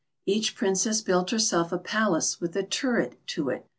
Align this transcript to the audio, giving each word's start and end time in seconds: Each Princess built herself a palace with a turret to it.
Each 0.25 0.55
Princess 0.55 1.01
built 1.01 1.29
herself 1.29 1.71
a 1.71 1.77
palace 1.77 2.41
with 2.41 2.55
a 2.55 2.63
turret 2.63 3.19
to 3.27 3.49
it. 3.51 3.67